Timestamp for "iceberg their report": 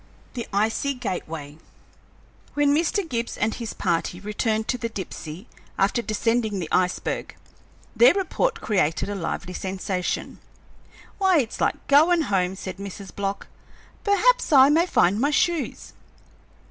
6.71-8.61